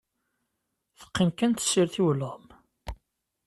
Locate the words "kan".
1.37-1.51